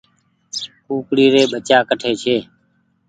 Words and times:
ڪُڪڙي 0.85 1.25
ري 1.33 1.43
ٻچا 1.51 1.77
ڪٺي 1.89 2.11
ڇي 2.21 2.35